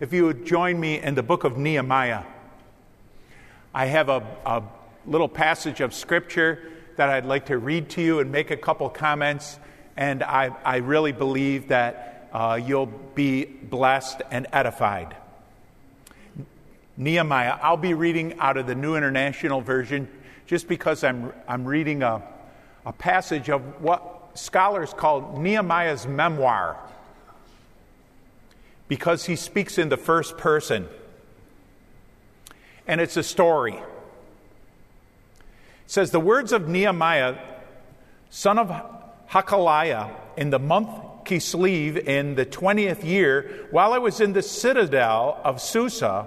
[0.00, 2.22] if you would join me in the book of Nehemiah.
[3.74, 4.62] I have a, a
[5.06, 8.88] little passage of scripture that I'd like to read to you and make a couple
[8.88, 9.58] comments,
[9.96, 15.16] and I, I really believe that uh, you'll be blessed and edified.
[16.98, 20.08] Nehemiah, I'll be reading out of the New International Version
[20.46, 22.22] just because I'm, I'm reading a,
[22.84, 26.78] a passage of what scholars call Nehemiah's memoir
[28.88, 30.88] because he speaks in the first person.
[32.86, 33.74] And it's a story.
[33.74, 33.82] It
[35.86, 37.36] says, The words of Nehemiah,
[38.30, 38.68] son of
[39.30, 40.88] Hakaliah, in the month
[41.24, 46.26] Kislev in the 20th year, while I was in the citadel of Susa,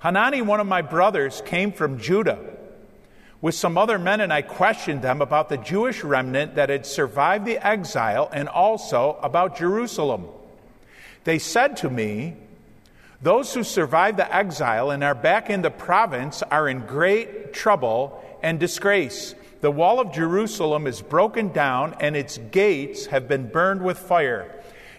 [0.00, 2.38] Hanani, one of my brothers, came from Judah
[3.44, 7.44] with some other men, and I questioned them about the Jewish remnant that had survived
[7.44, 10.28] the exile and also about Jerusalem.
[11.24, 12.36] They said to me,
[13.22, 18.22] Those who survived the exile and are back in the province are in great trouble
[18.42, 19.34] and disgrace.
[19.62, 24.54] The wall of Jerusalem is broken down, and its gates have been burned with fire.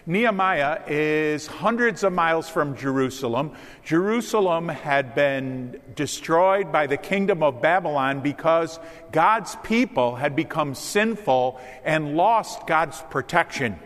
[0.08, 3.52] Nehemiah is hundreds of miles from Jerusalem.
[3.84, 8.78] Jerusalem had been destroyed by the kingdom of Babylon because
[9.10, 13.80] God's people had become sinful and lost God's protection.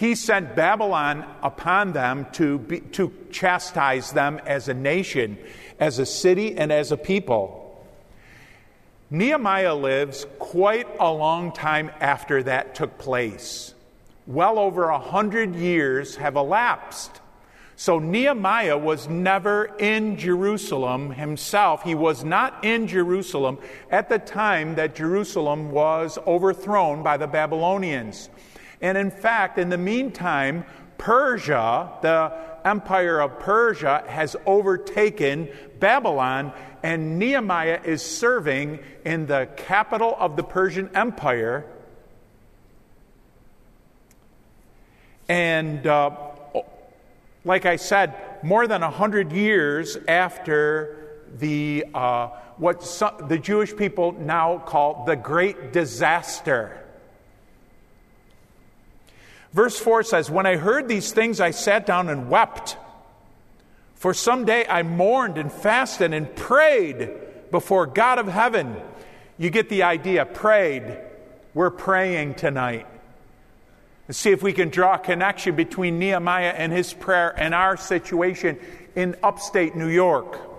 [0.00, 5.36] He sent Babylon upon them to, be, to chastise them as a nation,
[5.78, 7.86] as a city, and as a people.
[9.10, 13.74] Nehemiah lives quite a long time after that took place.
[14.26, 17.20] Well over a hundred years have elapsed.
[17.76, 21.82] So Nehemiah was never in Jerusalem himself.
[21.82, 23.58] He was not in Jerusalem
[23.90, 28.30] at the time that Jerusalem was overthrown by the Babylonians.
[28.80, 30.64] And in fact, in the meantime,
[30.98, 32.32] Persia, the
[32.64, 40.42] empire of Persia, has overtaken Babylon, and Nehemiah is serving in the capital of the
[40.42, 41.66] Persian Empire.
[45.28, 46.10] And uh,
[47.44, 53.74] like I said, more than a hundred years after the uh, what some, the Jewish
[53.74, 56.79] people now call the Great Disaster.
[59.52, 62.76] Verse 4 says, When I heard these things, I sat down and wept.
[63.94, 67.10] For some day I mourned and fasted and prayed
[67.50, 68.76] before God of heaven.
[69.36, 70.24] You get the idea.
[70.24, 70.98] Prayed.
[71.52, 72.86] We're praying tonight.
[74.06, 77.76] Let's see if we can draw a connection between Nehemiah and his prayer and our
[77.76, 78.58] situation
[78.94, 80.49] in upstate New York.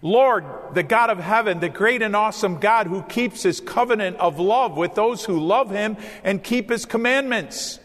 [0.00, 0.44] Lord,
[0.74, 4.76] the God of heaven, the great and awesome God who keeps his covenant of love
[4.76, 7.80] with those who love him and keep his commandments.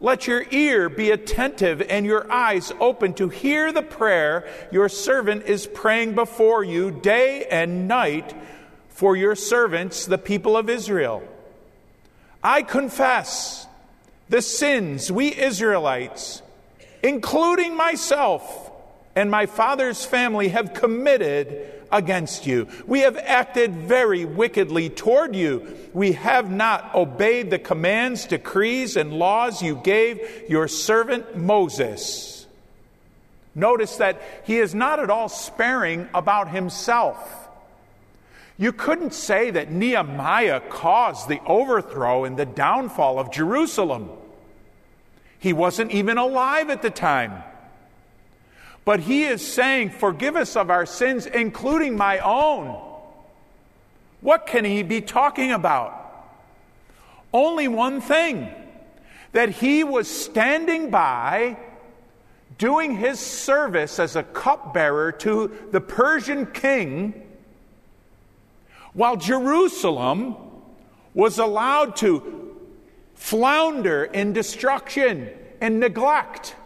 [0.00, 5.46] Let your ear be attentive and your eyes open to hear the prayer your servant
[5.46, 8.32] is praying before you day and night
[8.88, 11.22] for your servants, the people of Israel.
[12.42, 13.66] I confess
[14.28, 16.42] the sins we Israelites,
[17.02, 18.67] including myself,
[19.18, 22.68] and my father's family have committed against you.
[22.86, 25.76] We have acted very wickedly toward you.
[25.92, 32.46] We have not obeyed the commands, decrees, and laws you gave your servant Moses.
[33.56, 37.48] Notice that he is not at all sparing about himself.
[38.56, 44.10] You couldn't say that Nehemiah caused the overthrow and the downfall of Jerusalem.
[45.40, 47.42] He wasn't even alive at the time.
[48.88, 52.68] But he is saying, Forgive us of our sins, including my own.
[54.22, 55.94] What can he be talking about?
[57.30, 58.48] Only one thing
[59.32, 61.58] that he was standing by
[62.56, 67.12] doing his service as a cupbearer to the Persian king
[68.94, 70.34] while Jerusalem
[71.12, 72.56] was allowed to
[73.14, 75.28] flounder in destruction
[75.60, 76.56] and neglect.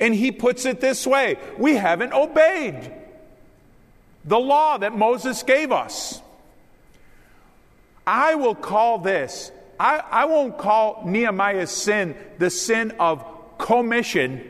[0.00, 2.92] And he puts it this way we haven't obeyed
[4.24, 6.20] the law that Moses gave us.
[8.06, 13.24] I will call this, I, I won't call Nehemiah's sin the sin of
[13.58, 14.48] commission,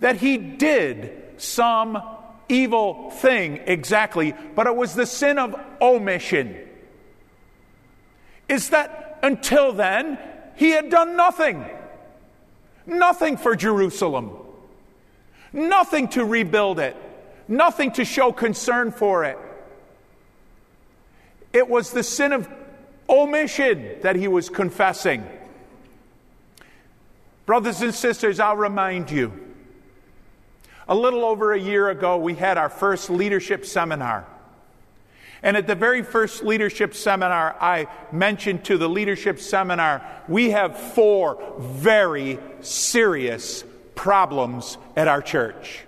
[0.00, 2.02] that he did some
[2.48, 6.56] evil thing exactly, but it was the sin of omission.
[8.48, 10.18] Is that until then,
[10.56, 11.64] he had done nothing.
[12.86, 14.32] Nothing for Jerusalem.
[15.52, 16.96] Nothing to rebuild it.
[17.48, 19.38] Nothing to show concern for it.
[21.52, 22.48] It was the sin of
[23.08, 25.26] omission that he was confessing.
[27.44, 29.32] Brothers and sisters, I'll remind you.
[30.88, 34.26] A little over a year ago, we had our first leadership seminar.
[35.42, 40.78] And at the very first leadership seminar, I mentioned to the leadership seminar, we have
[40.78, 45.84] four very serious problems at our church.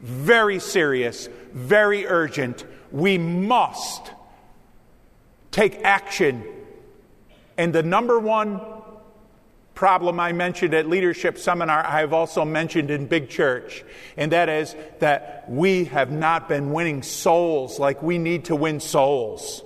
[0.00, 2.64] Very serious, very urgent.
[2.90, 4.10] We must
[5.50, 6.44] take action.
[7.56, 8.60] And the number one
[9.74, 13.84] problem I mentioned at leadership seminar, I have also mentioned in big church,
[14.16, 18.80] and that is that we have not been winning souls like we need to win
[18.80, 19.62] souls.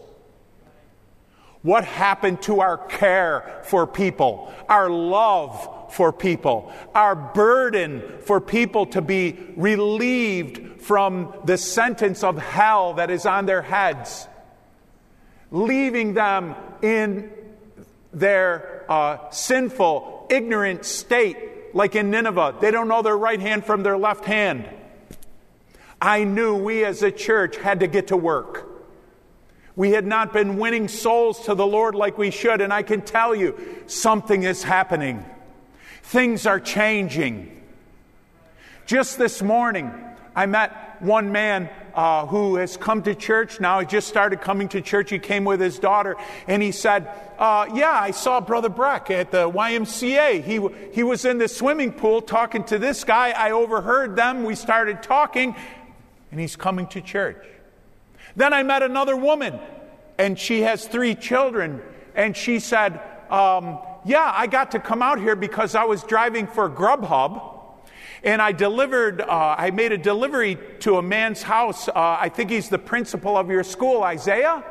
[1.62, 8.86] What happened to our care for people, our love for people, our burden for people
[8.86, 14.28] to be relieved from the sentence of hell that is on their heads,
[15.50, 17.30] leaving them in
[18.12, 22.56] their uh, sinful, ignorant state, like in Nineveh.
[22.60, 24.68] They don't know their right hand from their left hand.
[26.00, 28.66] I knew we as a church had to get to work.
[29.76, 33.02] We had not been winning souls to the Lord like we should, and I can
[33.02, 33.56] tell you
[33.86, 35.24] something is happening.
[36.02, 37.62] Things are changing.
[38.86, 39.92] Just this morning,
[40.34, 43.80] I met one man uh, who has come to church now.
[43.80, 45.10] He just started coming to church.
[45.10, 46.16] He came with his daughter,
[46.46, 47.08] and he said,
[47.38, 50.42] uh, Yeah, I saw Brother Breck at the YMCA.
[50.42, 50.60] He,
[50.92, 53.30] he was in the swimming pool talking to this guy.
[53.30, 54.44] I overheard them.
[54.44, 55.56] We started talking,
[56.30, 57.44] and he's coming to church.
[58.36, 59.58] Then I met another woman,
[60.18, 61.82] and she has three children,
[62.14, 66.46] and she said, um, Yeah, I got to come out here because I was driving
[66.46, 67.57] for Grubhub
[68.22, 71.88] and I delivered, uh, I made a delivery to a man's house.
[71.88, 74.64] Uh, I think he's the principal of your school, Isaiah.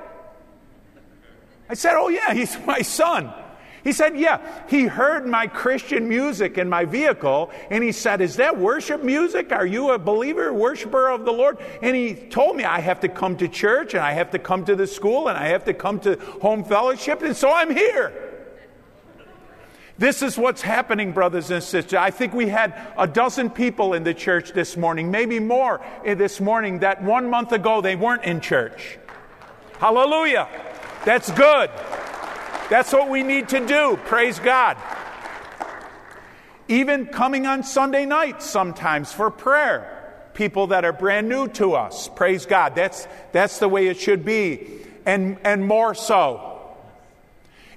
[1.70, 3.34] I said, Oh, yeah, he's my son.
[3.84, 8.36] He said, Yeah, he heard my Christian music in my vehicle, and he said, Is
[8.36, 9.54] that worship music?
[9.54, 11.58] Are you a believer, worshiper of the Lord?
[11.82, 14.66] And he told me I have to come to church, and I have to come
[14.66, 18.27] to the school, and I have to come to home fellowship, and so I'm here.
[20.00, 21.96] This is what's happening, brothers and sisters.
[21.96, 26.14] I think we had a dozen people in the church this morning, maybe more eh,
[26.14, 29.00] this morning, that one month ago they weren't in church.
[29.80, 30.48] Hallelujah.
[31.04, 31.72] That's good.
[32.70, 33.98] That's what we need to do.
[34.06, 34.78] Praise God.
[36.68, 39.94] Even coming on Sunday nights sometimes for prayer.
[40.36, 42.08] People that are brand new to us.
[42.10, 42.76] Praise God.
[42.76, 44.68] That's, that's the way it should be.
[45.08, 46.76] And, and more so.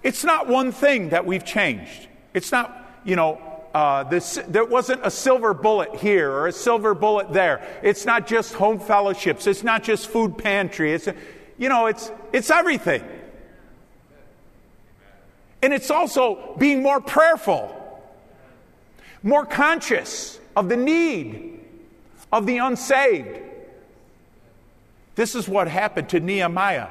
[0.03, 2.09] It's not one thing that we've changed.
[2.35, 3.41] It's not, you know,
[3.75, 7.67] uh, this, there wasn't a silver bullet here or a silver bullet there.
[7.83, 9.47] It's not just home fellowships.
[9.47, 10.93] It's not just food pantry.
[10.93, 11.09] It's,
[11.59, 13.05] you know, it's, it's everything.
[15.63, 17.77] And it's also being more prayerful,
[19.23, 21.61] more conscious of the need
[22.33, 23.41] of the unsaved.
[25.15, 26.89] This is what happened to Nehemiah.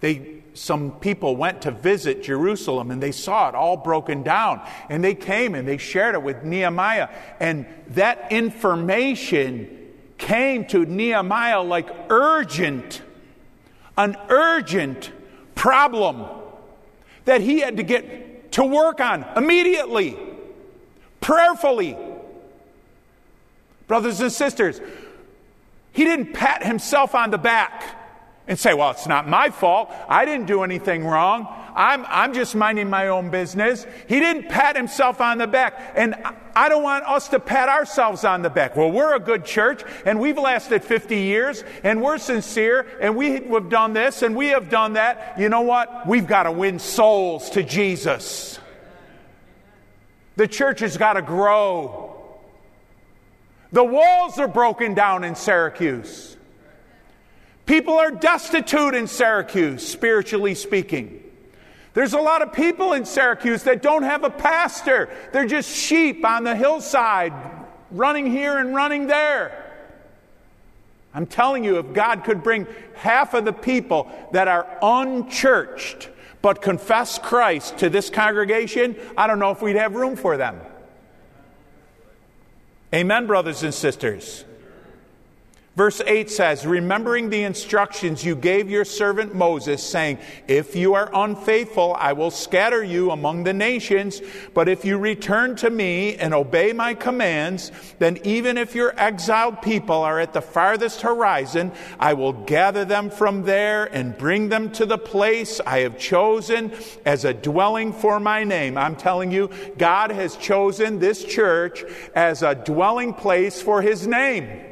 [0.00, 4.60] They, some people went to visit Jerusalem and they saw it all broken down.
[4.88, 7.08] And they came and they shared it with Nehemiah.
[7.38, 9.76] And that information
[10.18, 13.02] came to Nehemiah like urgent,
[13.96, 15.12] an urgent
[15.54, 16.26] problem
[17.26, 20.16] that he had to get to work on immediately,
[21.20, 21.96] prayerfully.
[23.86, 24.80] Brothers and sisters,
[25.92, 27.99] he didn't pat himself on the back
[28.50, 29.92] and say, well, it's not my fault.
[30.08, 31.46] I didn't do anything wrong.
[31.72, 33.86] I'm, I'm just minding my own business.
[34.08, 35.92] He didn't pat himself on the back.
[35.94, 36.16] And
[36.56, 38.74] I don't want us to pat ourselves on the back.
[38.74, 43.34] Well, we're a good church and we've lasted 50 years and we're sincere and we
[43.34, 45.38] have done this and we have done that.
[45.38, 46.08] You know what?
[46.08, 48.58] We've got to win souls to Jesus.
[50.34, 52.20] The church has got to grow.
[53.70, 56.36] The walls are broken down in Syracuse.
[57.70, 61.22] People are destitute in Syracuse, spiritually speaking.
[61.94, 65.08] There's a lot of people in Syracuse that don't have a pastor.
[65.32, 67.32] They're just sheep on the hillside,
[67.92, 69.72] running here and running there.
[71.14, 76.08] I'm telling you, if God could bring half of the people that are unchurched
[76.42, 80.60] but confess Christ to this congregation, I don't know if we'd have room for them.
[82.92, 84.44] Amen, brothers and sisters.
[85.80, 91.08] Verse 8 says, Remembering the instructions you gave your servant Moses, saying, If you are
[91.14, 94.20] unfaithful, I will scatter you among the nations.
[94.52, 99.62] But if you return to me and obey my commands, then even if your exiled
[99.62, 104.72] people are at the farthest horizon, I will gather them from there and bring them
[104.72, 106.72] to the place I have chosen
[107.06, 108.76] as a dwelling for my name.
[108.76, 111.84] I'm telling you, God has chosen this church
[112.14, 114.69] as a dwelling place for his name.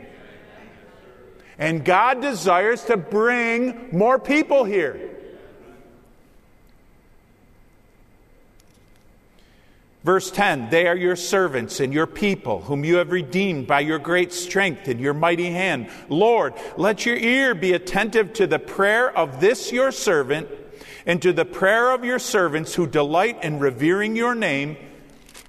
[1.59, 5.09] And God desires to bring more people here.
[10.05, 13.99] Verse 10 They are your servants and your people, whom you have redeemed by your
[13.99, 15.91] great strength and your mighty hand.
[16.09, 20.49] Lord, let your ear be attentive to the prayer of this your servant
[21.05, 24.77] and to the prayer of your servants who delight in revering your name.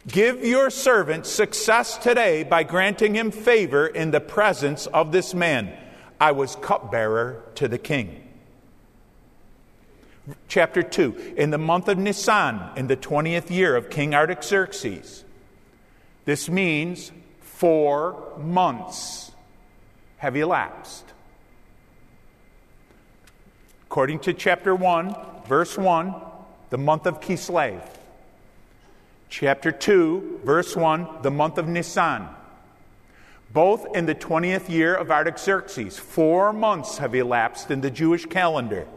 [0.07, 5.71] Give your servant success today by granting him favor in the presence of this man.
[6.19, 8.23] I was cupbearer to the king.
[10.47, 15.23] Chapter 2 In the month of Nisan, in the 20th year of King Artaxerxes.
[16.25, 19.31] This means four months
[20.17, 21.05] have elapsed.
[23.83, 25.15] According to chapter 1,
[25.47, 26.13] verse 1,
[26.69, 27.81] the month of Kislev.
[29.29, 32.27] Chapter 2, verse 1, the month of Nisan
[33.51, 35.97] both in the 20th year of Artaxerxes.
[35.97, 38.87] Four months have elapsed in the Jewish calendar.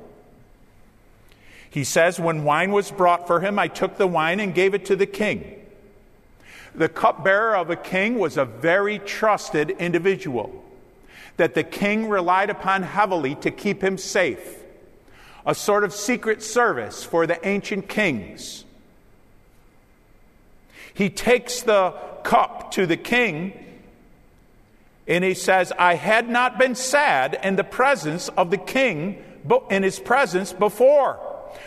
[1.70, 4.84] He says, When wine was brought for him, I took the wine and gave it
[4.86, 5.58] to the king.
[6.74, 10.62] The cupbearer of a king was a very trusted individual
[11.38, 14.62] that the king relied upon heavily to keep him safe,
[15.46, 18.64] a sort of secret service for the ancient kings.
[20.92, 23.71] He takes the cup to the king
[25.06, 29.22] and he says, I had not been sad in the presence of the king,
[29.70, 31.18] in his presence before.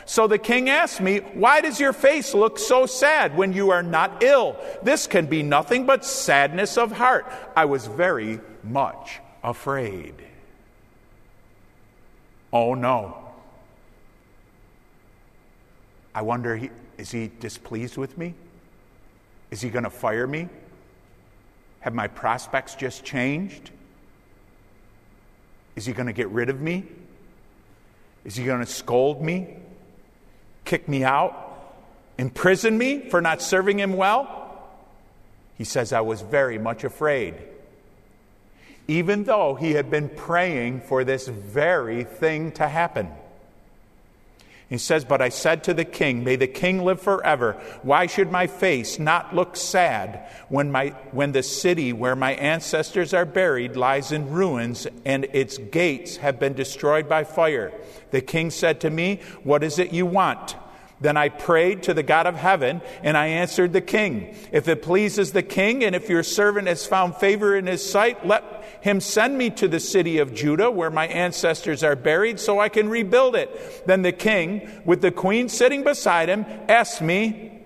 [0.05, 3.83] So the king asked me, Why does your face look so sad when you are
[3.83, 4.57] not ill?
[4.81, 7.31] This can be nothing but sadness of heart.
[7.55, 10.15] I was very much afraid.
[12.51, 13.17] Oh no.
[16.13, 16.59] I wonder,
[16.97, 18.33] is he displeased with me?
[19.51, 20.47] Is he going to fire me?
[21.85, 23.69] Have my prospects just changed?
[25.75, 26.83] Is he going to get rid of me?
[28.23, 29.55] Is he going to scold me?
[30.63, 31.75] Kick me out?
[32.17, 34.67] Imprison me for not serving him well?
[35.59, 37.35] He says, I was very much afraid.
[38.87, 43.11] Even though he had been praying for this very thing to happen.
[44.69, 47.53] He says, But I said to the king, May the king live forever.
[47.83, 53.13] Why should my face not look sad when, my, when the city where my ancestors
[53.13, 57.71] are buried lies in ruins and its gates have been destroyed by fire?
[58.11, 60.55] The king said to me, What is it you want?
[61.01, 64.35] Then I prayed to the God of heaven, and I answered the king.
[64.51, 68.25] If it pleases the king, and if your servant has found favor in his sight,
[68.25, 72.59] let him send me to the city of Judah, where my ancestors are buried, so
[72.59, 73.83] I can rebuild it.
[73.85, 77.61] Then the king, with the queen sitting beside him, asked me,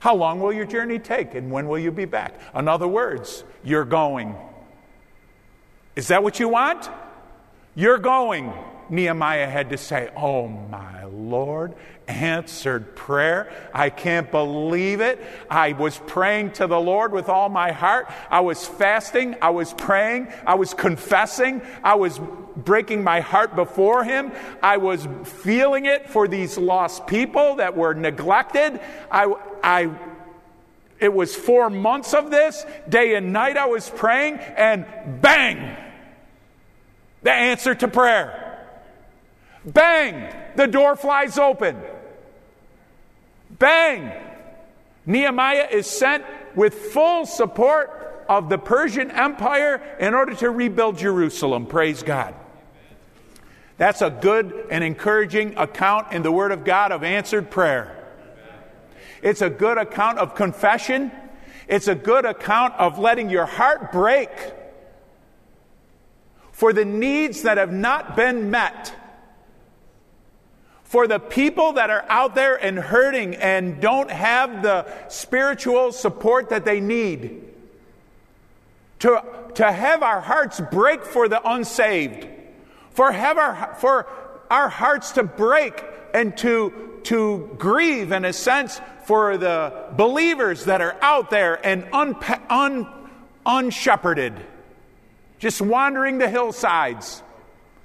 [0.00, 2.40] How long will your journey take, and when will you be back?
[2.54, 4.34] In other words, you're going.
[5.94, 6.88] Is that what you want?
[7.76, 8.52] You're going.
[8.90, 11.74] Nehemiah had to say, Oh my Lord,
[12.08, 13.52] answered prayer.
[13.72, 15.20] I can't believe it.
[15.48, 18.10] I was praying to the Lord with all my heart.
[18.30, 19.36] I was fasting.
[19.40, 20.28] I was praying.
[20.46, 21.62] I was confessing.
[21.82, 22.20] I was
[22.56, 24.32] breaking my heart before Him.
[24.62, 28.80] I was feeling it for these lost people that were neglected.
[29.10, 29.32] I,
[29.62, 29.90] I,
[30.98, 32.64] it was four months of this.
[32.88, 34.84] Day and night I was praying, and
[35.22, 35.76] bang!
[37.22, 38.39] The answer to prayer.
[39.64, 40.34] Bang!
[40.56, 41.76] The door flies open.
[43.50, 44.12] Bang!
[45.06, 46.24] Nehemiah is sent
[46.54, 51.66] with full support of the Persian Empire in order to rebuild Jerusalem.
[51.66, 52.34] Praise God.
[53.76, 57.96] That's a good and encouraging account in the Word of God of answered prayer.
[59.22, 61.10] It's a good account of confession.
[61.66, 64.30] It's a good account of letting your heart break
[66.52, 68.94] for the needs that have not been met
[70.90, 76.48] for the people that are out there and hurting and don't have the spiritual support
[76.48, 77.44] that they need.
[78.98, 79.22] To,
[79.54, 82.26] to have our hearts break for the unsaved.
[82.90, 84.08] For, have our, for
[84.50, 85.80] our hearts to break
[86.12, 91.86] and to, to grieve, in a sense, for the believers that are out there and
[91.92, 92.16] un,
[92.48, 92.88] un,
[93.46, 94.34] unshepherded.
[95.38, 97.22] just wandering the hillsides.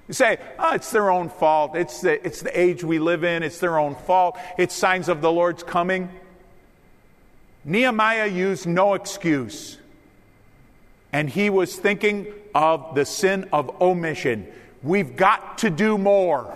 [0.07, 1.75] You say, oh, it's their own fault.
[1.75, 3.41] It's the, it's the age we live in.
[3.41, 4.38] It's their own fault.
[4.57, 6.09] It's signs of the Lord's coming.
[7.63, 9.79] Nehemiah used no excuse.
[11.12, 14.47] And he was thinking of the sin of omission.
[14.83, 16.55] We've got to do more.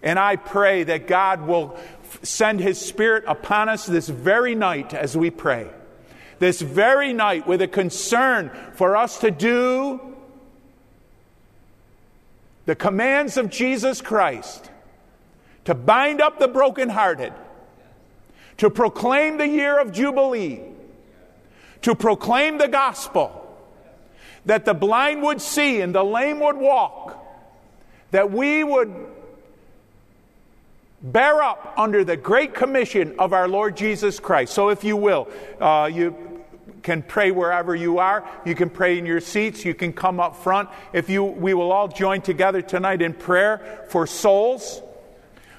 [0.00, 1.76] And I pray that God will
[2.22, 5.68] send his spirit upon us this very night as we pray.
[6.38, 10.13] This very night with a concern for us to do
[12.66, 14.70] the commands of Jesus Christ,
[15.64, 17.32] to bind up the brokenhearted,
[18.58, 20.60] to proclaim the year of Jubilee,
[21.82, 23.40] to proclaim the gospel,
[24.46, 27.18] that the blind would see and the lame would walk,
[28.10, 28.94] that we would
[31.02, 34.54] bear up under the great commission of our Lord Jesus Christ.
[34.54, 35.28] So, if you will,
[35.60, 36.33] uh, you
[36.82, 38.28] can pray wherever you are.
[38.44, 39.64] You can pray in your seats.
[39.64, 40.68] You can come up front.
[40.92, 44.82] If you, we will all join together tonight in prayer for souls,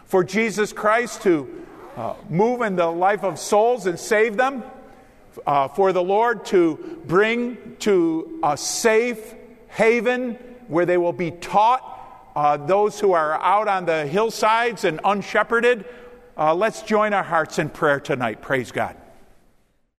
[0.05, 1.65] for Jesus Christ to
[1.97, 4.63] uh, move in the life of souls and save them,
[5.45, 9.33] uh, for the Lord to bring to a safe
[9.69, 10.33] haven
[10.67, 11.91] where they will be taught.
[12.35, 15.85] Uh, those who are out on the hillsides and unshepherded,
[16.37, 18.41] uh, let's join our hearts in prayer tonight.
[18.41, 18.97] Praise God.